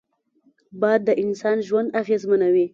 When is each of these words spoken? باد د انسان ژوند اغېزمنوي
باد 0.81 1.01
د 1.07 1.09
انسان 1.23 1.57
ژوند 1.67 1.87
اغېزمنوي 2.01 2.65